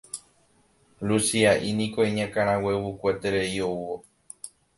Luchia'i 1.07 1.69
niko 1.77 1.99
iñakãraguevukueterei 2.09 3.57
oúvo 3.69 3.95